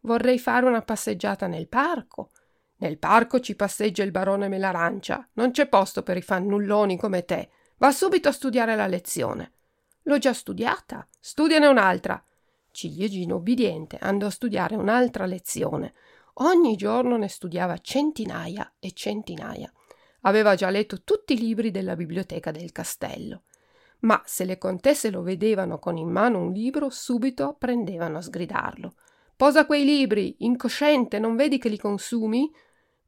Vorrei 0.00 0.38
fare 0.38 0.66
una 0.66 0.82
passeggiata 0.82 1.46
nel 1.46 1.68
parco. 1.68 2.30
Nel 2.78 2.98
parco 2.98 3.40
ci 3.40 3.54
passeggia 3.54 4.02
il 4.02 4.10
barone 4.10 4.48
Melarancia. 4.48 5.26
Non 5.34 5.50
c'è 5.50 5.66
posto 5.66 6.02
per 6.02 6.16
i 6.18 6.22
fannulloni 6.22 6.98
come 6.98 7.24
te. 7.24 7.48
Va 7.76 7.90
subito 7.90 8.28
a 8.28 8.32
studiare 8.32 8.76
la 8.76 8.86
lezione. 8.86 9.52
L'ho 10.02 10.18
già 10.18 10.32
studiata. 10.32 11.06
Studiane 11.18 11.66
un'altra. 11.66 12.22
Ciliegino 12.70 13.36
ubbidiente 13.36 13.98
andò 14.00 14.26
a 14.26 14.30
studiare 14.30 14.76
un'altra 14.76 15.26
lezione. 15.26 15.94
Ogni 16.34 16.76
giorno 16.76 17.16
ne 17.16 17.28
studiava 17.28 17.78
centinaia 17.78 18.74
e 18.78 18.92
centinaia. 18.92 19.72
Aveva 20.22 20.54
già 20.54 20.70
letto 20.70 21.02
tutti 21.02 21.34
i 21.34 21.38
libri 21.38 21.70
della 21.70 21.96
biblioteca 21.96 22.50
del 22.50 22.72
castello. 22.72 23.42
Ma 24.00 24.22
se 24.24 24.44
le 24.44 24.58
contesse 24.58 25.10
lo 25.10 25.22
vedevano 25.22 25.78
con 25.78 25.96
in 25.96 26.08
mano 26.08 26.40
un 26.40 26.52
libro, 26.52 26.90
subito 26.90 27.56
prendevano 27.58 28.18
a 28.18 28.22
sgridarlo. 28.22 28.94
Posa 29.36 29.66
quei 29.66 29.84
libri, 29.84 30.36
incosciente, 30.40 31.18
non 31.18 31.36
vedi 31.36 31.58
che 31.58 31.68
li 31.68 31.78
consumi? 31.78 32.52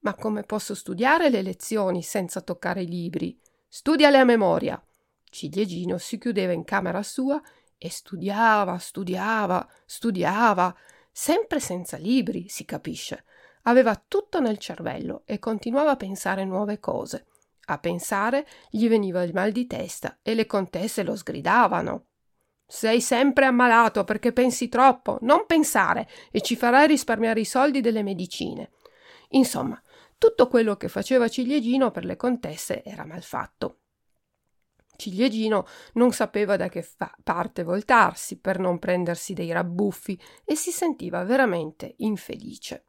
Ma 0.00 0.14
come 0.14 0.42
posso 0.42 0.74
studiare 0.74 1.30
le 1.30 1.42
lezioni 1.42 2.02
senza 2.02 2.40
toccare 2.40 2.82
i 2.82 2.88
libri? 2.88 3.38
Studiale 3.68 4.18
a 4.18 4.24
memoria. 4.24 4.80
Ciliegino 5.28 5.98
si 5.98 6.18
chiudeva 6.18 6.52
in 6.52 6.64
camera 6.64 7.02
sua 7.02 7.40
e 7.76 7.90
studiava, 7.90 8.78
studiava, 8.78 9.68
studiava, 9.84 10.74
sempre 11.10 11.60
senza 11.60 11.96
libri, 11.96 12.48
si 12.48 12.64
capisce. 12.64 13.24
Aveva 13.62 13.96
tutto 13.96 14.40
nel 14.40 14.58
cervello 14.58 15.22
e 15.26 15.38
continuava 15.38 15.90
a 15.90 15.96
pensare 15.96 16.44
nuove 16.44 16.78
cose. 16.78 17.26
A 17.66 17.78
pensare 17.78 18.46
gli 18.70 18.88
veniva 18.88 19.22
il 19.24 19.32
mal 19.34 19.50
di 19.50 19.66
testa 19.66 20.18
e 20.22 20.34
le 20.34 20.46
contesse 20.46 21.02
lo 21.02 21.16
sgridavano. 21.16 22.06
Sei 22.64 23.00
sempre 23.00 23.44
ammalato 23.46 24.04
perché 24.04 24.32
pensi 24.32 24.68
troppo, 24.68 25.18
non 25.22 25.46
pensare 25.46 26.08
e 26.30 26.40
ci 26.40 26.56
farai 26.56 26.86
risparmiare 26.86 27.40
i 27.40 27.44
soldi 27.44 27.80
delle 27.80 28.04
medicine. 28.04 28.70
Insomma, 29.30 29.80
tutto 30.18 30.48
quello 30.48 30.76
che 30.76 30.88
faceva 30.88 31.28
Ciliegino 31.28 31.90
per 31.90 32.04
le 32.04 32.16
contesse 32.16 32.82
era 32.82 33.04
mal 33.04 33.22
fatto. 33.22 33.80
Ciliegino 34.96 35.66
non 35.94 36.12
sapeva 36.12 36.56
da 36.56 36.68
che 36.68 36.82
fa- 36.82 37.14
parte 37.22 37.62
voltarsi 37.62 38.38
per 38.38 38.58
non 38.58 38.78
prendersi 38.78 39.34
dei 39.34 39.52
rabbuffi 39.52 40.18
e 40.44 40.56
si 40.56 40.70
sentiva 40.70 41.22
veramente 41.24 41.94
infelice. 41.98 42.86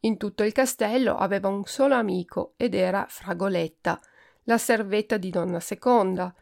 In 0.00 0.16
tutto 0.16 0.42
il 0.42 0.52
castello 0.52 1.16
aveva 1.16 1.48
un 1.48 1.64
solo 1.64 1.94
amico 1.94 2.54
ed 2.56 2.74
era 2.74 3.06
Fragoletta, 3.08 4.00
la 4.44 4.58
servetta 4.58 5.16
di 5.16 5.30
donna 5.30 5.60
seconda. 5.60 6.34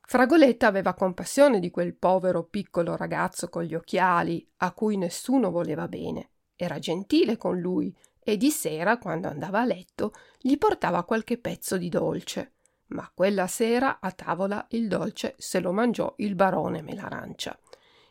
Fragoletta 0.00 0.66
aveva 0.66 0.94
compassione 0.94 1.58
di 1.58 1.70
quel 1.70 1.94
povero 1.94 2.44
piccolo 2.44 2.96
ragazzo 2.96 3.48
con 3.48 3.64
gli 3.64 3.74
occhiali 3.74 4.48
a 4.58 4.72
cui 4.72 4.96
nessuno 4.96 5.50
voleva 5.50 5.88
bene. 5.88 6.30
Era 6.54 6.78
gentile 6.78 7.36
con 7.36 7.58
lui 7.58 7.94
e 8.28 8.36
di 8.36 8.50
sera, 8.50 8.98
quando 8.98 9.28
andava 9.28 9.60
a 9.60 9.64
letto, 9.64 10.12
gli 10.40 10.58
portava 10.58 11.04
qualche 11.04 11.38
pezzo 11.38 11.76
di 11.76 11.88
dolce 11.88 12.50
ma 12.88 13.10
quella 13.12 13.46
sera 13.46 13.98
a 14.00 14.12
tavola 14.12 14.64
il 14.70 14.86
dolce 14.86 15.34
se 15.38 15.60
lo 15.60 15.72
mangiò 15.72 16.12
il 16.18 16.34
barone 16.34 16.82
Melarancia. 16.82 17.58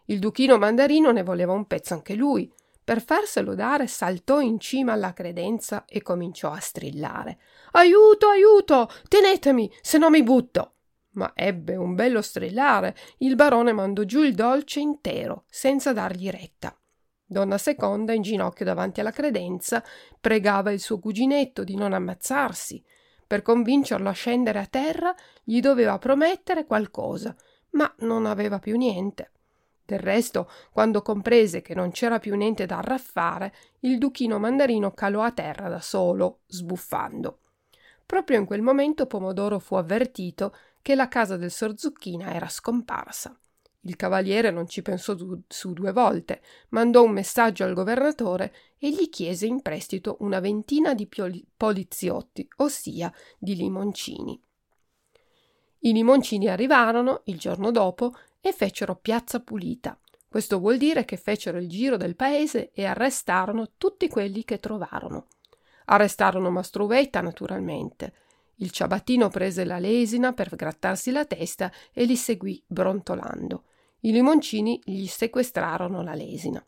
Il 0.05 0.19
duchino 0.19 0.57
mandarino 0.57 1.11
ne 1.11 1.23
voleva 1.23 1.53
un 1.53 1.65
pezzo 1.65 1.93
anche 1.93 2.15
lui. 2.15 2.51
Per 2.83 3.01
farselo 3.01 3.55
dare 3.55 3.87
saltò 3.87 4.39
in 4.41 4.59
cima 4.59 4.93
alla 4.93 5.13
credenza 5.13 5.85
e 5.85 6.01
cominciò 6.01 6.51
a 6.51 6.59
strillare. 6.59 7.39
Aiuto, 7.71 8.27
aiuto! 8.27 8.89
Tenetemi, 9.07 9.71
se 9.81 9.97
no 9.97 10.09
mi 10.09 10.21
butto! 10.21 10.73
Ma 11.11 11.31
ebbe 11.33 11.75
un 11.75 11.95
bello 11.95 12.21
strillare. 12.21 12.95
Il 13.19 13.35
barone 13.35 13.71
mandò 13.71 14.03
giù 14.03 14.21
il 14.21 14.35
dolce 14.35 14.81
intero, 14.81 15.45
senza 15.47 15.93
dargli 15.93 16.29
retta. 16.29 16.77
Donna 17.27 17.57
Seconda, 17.57 18.13
in 18.13 18.21
ginocchio 18.21 18.65
davanti 18.65 18.99
alla 18.99 19.11
credenza, 19.11 19.83
pregava 20.19 20.71
il 20.71 20.79
suo 20.79 20.99
cuginetto 20.99 21.63
di 21.63 21.75
non 21.75 21.93
ammazzarsi. 21.93 22.83
Per 23.25 23.41
convincerlo 23.41 24.07
a 24.07 24.13
scendere 24.13 24.59
a 24.59 24.67
terra 24.67 25.13
gli 25.43 25.59
doveva 25.59 25.97
promettere 25.97 26.65
qualcosa, 26.65 27.35
ma 27.71 27.91
non 27.99 28.27
aveva 28.27 28.59
più 28.59 28.77
niente. 28.77 29.31
Del 29.85 29.99
resto, 29.99 30.49
quando 30.71 31.01
comprese 31.01 31.61
che 31.61 31.75
non 31.75 31.91
c'era 31.91 32.19
più 32.19 32.35
niente 32.35 32.65
da 32.65 32.77
arraffare, 32.77 33.53
il 33.81 33.97
duchino 33.97 34.39
mandarino 34.39 34.91
calò 34.91 35.21
a 35.21 35.31
terra 35.31 35.67
da 35.67 35.81
solo, 35.81 36.41
sbuffando. 36.47 37.39
Proprio 38.05 38.39
in 38.39 38.45
quel 38.45 38.61
momento 38.61 39.07
Pomodoro 39.07 39.57
fu 39.57 39.75
avvertito 39.75 40.55
che 40.81 40.93
la 40.93 41.07
casa 41.07 41.37
del 41.37 41.51
Sorzucchina 41.51 42.33
era 42.33 42.47
scomparsa. 42.47 43.35
Il 43.87 43.95
cavaliere 43.95 44.49
non 44.49 44.67
ci 44.67 44.81
pensò 44.81 45.13
du- 45.13 45.43
su 45.47 45.71
due 45.71 45.91
volte, 45.91 46.41
mandò 46.69 47.03
un 47.03 47.11
messaggio 47.11 47.63
al 47.63 47.73
governatore 47.73 48.53
e 48.79 48.89
gli 48.89 49.09
chiese 49.09 49.45
in 49.45 49.61
prestito 49.61 50.17
una 50.21 50.39
ventina 50.39 50.95
di 50.95 51.05
pioli- 51.05 51.45
poliziotti, 51.55 52.47
ossia 52.57 53.13
di 53.37 53.55
limoncini. 53.55 54.41
I 55.79 55.93
limoncini 55.93 56.47
arrivarono 56.47 57.21
il 57.25 57.37
giorno 57.37 57.69
dopo 57.69 58.15
e 58.41 58.51
fecero 58.53 58.95
piazza 58.95 59.39
pulita. 59.39 59.99
Questo 60.27 60.57
vuol 60.57 60.77
dire 60.77 61.05
che 61.05 61.15
fecero 61.15 61.59
il 61.59 61.69
giro 61.69 61.95
del 61.95 62.15
paese 62.15 62.71
e 62.73 62.85
arrestarono 62.85 63.73
tutti 63.77 64.07
quelli 64.07 64.43
che 64.43 64.59
trovarono. 64.59 65.27
Arrestarono 65.85 66.49
Mastruvetta, 66.49 67.21
naturalmente. 67.21 68.13
Il 68.55 68.71
ciabattino 68.71 69.29
prese 69.29 69.63
la 69.63 69.77
lesina 69.77 70.33
per 70.33 70.55
grattarsi 70.55 71.11
la 71.11 71.25
testa 71.25 71.71
e 71.93 72.05
li 72.05 72.15
seguì 72.15 72.63
brontolando. 72.65 73.65
I 74.05 74.11
limoncini 74.11 74.79
gli 74.83 75.07
sequestrarono 75.07 76.03
la 76.03 76.13
lesina. 76.13 76.63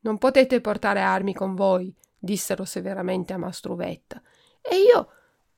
Non 0.00 0.18
potete 0.18 0.60
portare 0.60 1.00
armi 1.00 1.32
con 1.32 1.54
voi, 1.54 1.94
dissero 2.18 2.66
severamente 2.66 3.32
a 3.32 3.38
Mastruvetta. 3.38 4.20
E 4.60 4.76
io 4.76 5.08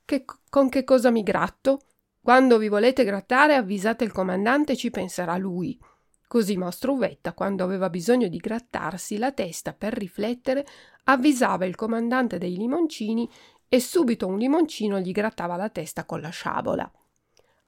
che, 0.05 0.23
con 0.49 0.69
che 0.69 0.85
cosa 0.85 1.11
mi 1.11 1.23
gratto? 1.23 1.81
Quando 2.21 2.57
vi 2.57 2.69
volete 2.69 3.03
grattare 3.03 3.55
avvisate 3.55 4.05
il 4.05 4.13
comandante, 4.13 4.77
ci 4.77 4.89
penserà 4.89 5.35
lui. 5.35 5.77
Così 6.25 6.55
Mastro 6.55 6.93
Uvetta, 6.93 7.33
quando 7.33 7.65
aveva 7.65 7.89
bisogno 7.89 8.29
di 8.29 8.37
grattarsi 8.37 9.17
la 9.17 9.33
testa 9.33 9.73
per 9.73 9.91
riflettere, 9.93 10.65
avvisava 11.03 11.65
il 11.65 11.75
comandante 11.75 12.37
dei 12.37 12.55
limoncini 12.55 13.29
e 13.67 13.81
subito 13.81 14.25
un 14.25 14.37
limoncino 14.37 14.99
gli 14.99 15.11
grattava 15.11 15.57
la 15.57 15.69
testa 15.69 16.05
con 16.05 16.21
la 16.21 16.29
sciabola. 16.29 16.89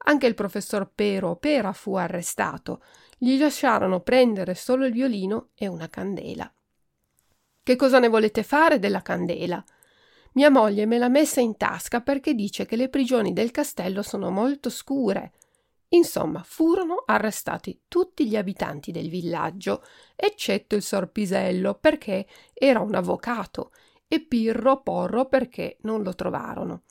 Anche 0.05 0.25
il 0.25 0.35
professor 0.35 0.89
Pero 0.95 1.35
Pera 1.35 1.73
fu 1.73 1.95
arrestato. 1.95 2.81
Gli 3.19 3.39
lasciarono 3.39 4.01
prendere 4.01 4.53
solo 4.53 4.85
il 4.85 4.93
violino 4.93 5.49
e 5.55 5.65
una 5.65 5.89
candela. 5.89 6.51
Che 7.63 7.75
cosa 7.75 7.97
ne 7.97 8.09
volete 8.09 8.43
fare 8.43 8.77
della 8.77 9.01
candela? 9.01 9.63
Mia 10.33 10.51
moglie 10.51 10.85
me 10.85 10.99
l'ha 10.99 11.09
messa 11.09 11.41
in 11.41 11.57
tasca 11.57 12.01
perché 12.01 12.35
dice 12.35 12.67
che 12.67 12.75
le 12.75 12.89
prigioni 12.89 13.33
del 13.33 13.49
castello 13.49 14.03
sono 14.03 14.29
molto 14.29 14.69
scure. 14.69 15.33
Insomma, 15.89 16.43
furono 16.43 17.03
arrestati 17.07 17.81
tutti 17.87 18.27
gli 18.27 18.35
abitanti 18.35 18.91
del 18.91 19.09
villaggio, 19.09 19.83
eccetto 20.15 20.75
il 20.75 20.83
sorpisello 20.83 21.73
perché 21.73 22.27
era 22.53 22.81
un 22.81 22.93
avvocato 22.93 23.71
e 24.07 24.19
Pirro 24.19 24.83
Porro 24.83 25.25
perché 25.25 25.77
non 25.81 26.03
lo 26.03 26.13
trovarono. 26.13 26.83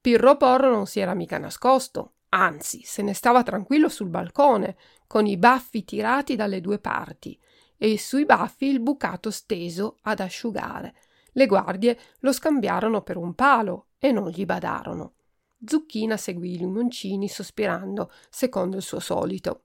Pirro 0.00 0.38
Porro 0.38 0.70
non 0.70 0.86
si 0.86 1.00
era 1.00 1.12
mica 1.12 1.36
nascosto, 1.36 2.14
anzi 2.36 2.82
se 2.82 3.02
ne 3.02 3.14
stava 3.14 3.42
tranquillo 3.42 3.88
sul 3.88 4.08
balcone, 4.08 4.76
con 5.06 5.26
i 5.26 5.36
baffi 5.36 5.84
tirati 5.84 6.36
dalle 6.36 6.60
due 6.60 6.78
parti 6.78 7.38
e 7.78 7.98
sui 7.98 8.24
baffi 8.24 8.66
il 8.66 8.80
bucato 8.80 9.30
steso 9.30 9.98
ad 10.02 10.20
asciugare. 10.20 10.94
Le 11.32 11.46
guardie 11.46 11.98
lo 12.20 12.32
scambiarono 12.32 13.02
per 13.02 13.16
un 13.16 13.34
palo 13.34 13.88
e 13.98 14.12
non 14.12 14.28
gli 14.30 14.44
badarono. 14.44 15.14
Zucchina 15.64 16.16
seguì 16.16 16.54
i 16.54 16.58
limoncini 16.58 17.28
sospirando, 17.28 18.10
secondo 18.30 18.76
il 18.76 18.82
suo 18.82 19.00
solito. 19.00 19.62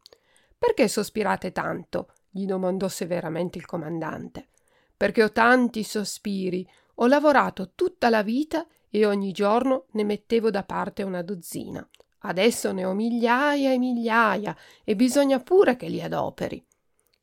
Perché 0.57 0.87
sospirate 0.87 1.51
tanto? 1.51 2.13
gli 2.29 2.45
domandò 2.45 2.87
severamente 2.87 3.57
il 3.57 3.65
comandante. 3.65 4.47
Perché 4.95 5.23
ho 5.23 5.31
tanti 5.31 5.83
sospiri, 5.83 6.67
ho 6.95 7.07
lavorato 7.07 7.71
tutta 7.75 8.09
la 8.09 8.23
vita 8.23 8.65
e 8.89 9.05
ogni 9.05 9.31
giorno 9.31 9.85
ne 9.91 10.03
mettevo 10.03 10.49
da 10.49 10.63
parte 10.63 11.03
una 11.03 11.21
dozzina. 11.21 11.85
Adesso 12.23 12.71
ne 12.71 12.85
ho 12.85 12.93
migliaia 12.93 13.71
e 13.71 13.77
migliaia 13.77 14.55
e 14.83 14.95
bisogna 14.95 15.39
pure 15.39 15.75
che 15.75 15.87
li 15.87 16.01
adoperi. 16.01 16.63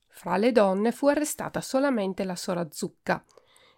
Fra 0.09 0.37
le 0.37 0.51
donne 0.51 0.91
fu 0.91 1.07
arrestata 1.07 1.61
solamente 1.61 2.25
la 2.25 2.35
sora 2.35 2.67
Zucca 2.71 3.25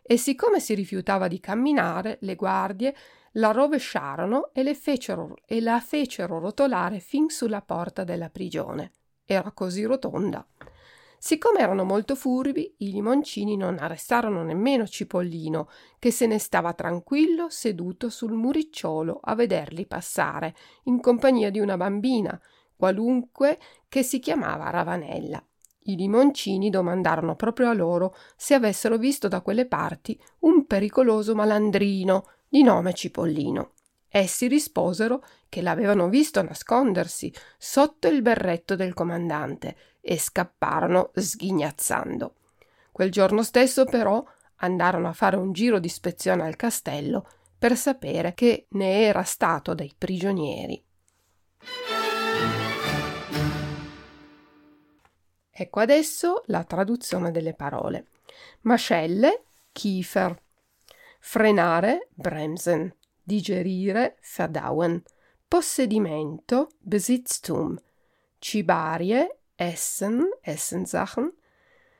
e 0.03 0.17
siccome 0.17 0.61
si 0.61 0.75
rifiutava 0.75 1.29
di 1.29 1.39
camminare, 1.39 2.19
le 2.23 2.35
guardie 2.35 2.95
la 3.35 3.53
rovesciarono 3.53 4.51
e, 4.53 4.75
fecero, 4.75 5.37
e 5.47 5.61
la 5.61 5.79
fecero 5.81 6.39
rotolare 6.39 6.99
fin 6.99 7.29
sulla 7.29 7.61
porta 7.61 8.03
della 8.03 8.31
prigione. 8.31 8.91
Era 9.25 9.53
così 9.53 9.85
rotonda. 9.85 10.45
Siccome 11.23 11.61
erano 11.61 11.85
molto 11.85 12.15
furbi, 12.15 12.77
i 12.79 12.91
limoncini 12.93 13.55
non 13.55 13.77
arrestarono 13.79 14.43
nemmeno 14.43 14.87
Cipollino, 14.87 15.69
che 15.99 16.11
se 16.11 16.27
ne 16.27 16.39
stava 16.39 16.73
tranquillo 16.73 17.51
seduto 17.51 18.09
sul 18.09 18.33
muricciolo 18.33 19.21
a 19.23 19.35
vederli 19.35 19.85
passare, 19.85 20.57
in 20.85 20.99
compagnia 20.99 21.51
di 21.51 21.61
una 21.61 21.77
bambina, 21.77 22.41
qualunque, 22.75 23.59
che 23.87 24.03
si 24.03 24.19
chiamava 24.19 24.71
Ravanella. 24.71 25.45
I 25.85 25.97
limoncini 25.97 26.71
domandarono 26.71 27.37
proprio 27.37 27.69
a 27.69 27.75
loro 27.75 28.15
se 28.35 28.55
avessero 28.55 28.97
visto 28.97 29.29
da 29.29 29.43
quelle 29.43 29.67
parti 29.67 30.19
un 30.41 30.65
pericoloso 30.65 31.35
malandrino 31.35 32.29
di 32.49 32.63
nome 32.63 32.95
Cipollino. 32.95 33.73
Essi 34.13 34.49
risposero 34.49 35.25
che 35.49 35.63
l'avevano 35.63 36.09
visto 36.09 36.43
nascondersi 36.43 37.33
sotto 37.57 38.09
il 38.09 38.23
berretto 38.23 38.75
del 38.75 38.93
comandante 38.93 39.77
e 40.01 40.19
scapparono 40.19 41.13
sghignazzando. 41.15 42.35
Quel 42.91 43.13
giorno 43.13 43.45
stesso, 43.45 43.85
però, 43.85 44.23
andarono 44.57 45.09
a 45.09 45.13
fare 45.13 45.37
un 45.37 45.53
giro 45.53 45.79
di 45.79 45.87
ispezione 45.87 46.43
al 46.43 46.57
castello 46.57 47.29
per 47.57 47.77
sapere 47.77 48.35
che 48.35 48.67
ne 48.71 49.03
era 49.03 49.23
stato 49.23 49.75
dei 49.75 49.95
prigionieri. 49.97 50.83
Ecco 55.51 55.81
adesso 55.81 56.43
la 56.47 56.65
traduzione 56.65 57.31
delle 57.31 57.55
parole. 57.55 58.07
Mascelle, 58.63 59.45
Kiefer, 59.73 60.37
frenare, 61.21 62.09
bremsen, 62.15 62.93
digerire, 63.31 64.17
verdauen, 64.21 65.05
possedimento, 65.49 66.69
Besitztum, 66.81 67.79
cibarie, 68.41 69.29
Essen, 69.57 70.31
Essensachen, 70.43 71.33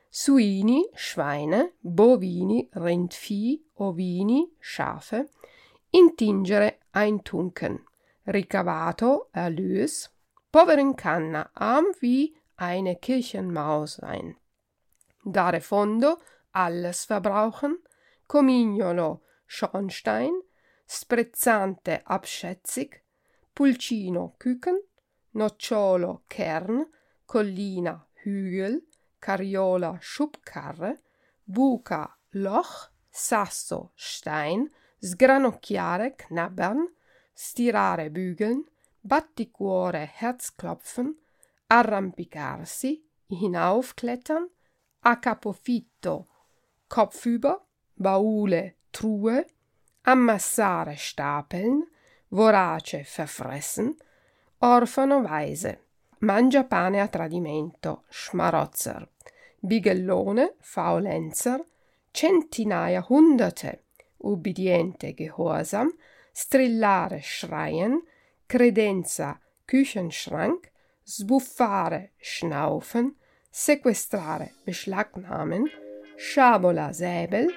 Suini, 0.09 0.85
Schweine, 0.93 1.71
bovini, 1.81 2.69
Rindvieh, 2.75 3.61
ovini, 3.77 4.45
Schafe, 4.59 5.29
intingere, 5.91 6.79
eintunken, 6.91 7.79
ricavato, 8.27 9.29
Erlös, 9.33 10.09
povero 10.51 10.93
canna, 10.95 11.49
arm 11.53 11.85
wie 12.01 12.35
eine 12.57 12.97
Kirchenmaus 12.97 13.95
sein. 14.01 14.35
Dare 15.23 15.61
fondo, 15.61 16.17
alles 16.51 17.05
verbrauchen, 17.05 17.77
comignolo, 18.27 19.21
Schornstein, 19.45 20.33
sprezzante, 20.91 22.01
abschätzig, 22.03 23.01
pulcino, 23.53 24.35
Küken, 24.37 24.77
nocciolo, 25.31 26.23
Kern, 26.27 26.85
collina, 27.25 28.05
Hügel, 28.23 28.81
Cariola, 29.19 29.97
Schubkarre, 30.01 30.99
buca, 31.45 32.17
Loch, 32.31 32.91
sasso, 33.09 33.93
Stein, 33.95 34.69
sgranocchiare, 34.99 36.15
knabbern, 36.15 36.85
stirare, 37.33 38.09
bügeln, 38.09 38.65
batticuore, 39.01 40.03
Herzklopfen, 40.05 41.15
arrampicarsi, 41.67 42.97
hinaufklettern, 43.29 44.49
a 45.03 45.15
capofitto, 45.19 46.27
kopfüber, 46.87 47.61
Baule, 47.95 48.75
Truhe, 48.91 49.45
ammassare, 50.03 50.95
stapeln, 50.97 51.87
vorace, 52.29 53.03
verfressen, 53.03 53.95
orfano, 54.59 55.21
Weise, 55.21 55.79
mangia 56.19 56.63
pane 56.63 57.01
a 57.01 57.07
tradimento, 57.07 58.03
Schmarotzer, 58.09 59.07
Bigellone, 59.59 60.55
Faulenzer, 60.59 61.63
centinaia, 62.11 63.05
hunderte, 63.07 63.83
ubbidiente, 64.17 65.13
Gehorsam, 65.13 65.91
strillare, 66.31 67.21
schreien, 67.21 68.01
credenza, 68.45 69.39
Küchenschrank, 69.65 70.71
sbuffare, 71.03 72.11
schnaufen, 72.17 73.15
sequestrare, 73.49 74.53
beschlagnahmen, 74.63 75.69
sciabola, 76.15 76.91
säbel, 76.93 77.47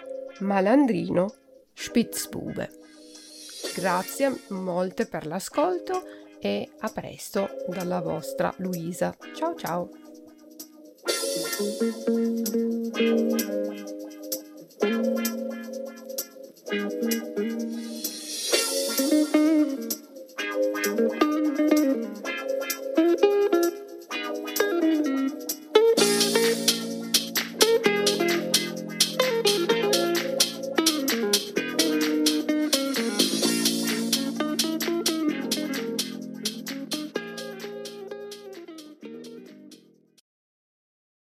malandrino, 0.41 1.31
Spitzbube. 1.75 2.71
Grazie 3.75 4.41
molte 4.49 5.07
per 5.07 5.27
l'ascolto 5.27 6.03
e 6.41 6.71
a 6.81 6.89
presto 6.91 7.49
dalla 7.69 8.01
vostra 8.01 8.55
Luisa. 8.59 9.17
Ciao 9.35 9.55
ciao! 9.55 9.91